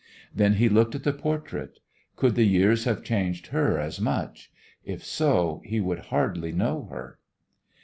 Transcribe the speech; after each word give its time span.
Then 0.33 0.53
he 0.55 0.67
looked 0.67 0.95
at 0.95 1.03
the 1.03 1.13
portrait. 1.13 1.77
Could 2.15 2.33
the 2.33 2.47
years 2.47 2.85
have 2.85 3.03
changed 3.03 3.45
her 3.53 3.77
as 3.77 4.01
much? 4.01 4.51
If 4.83 5.05
so, 5.05 5.61
he 5.63 5.79
would 5.79 6.05
hardly 6.09 6.51
know 6.51 6.85
her! 6.89 7.19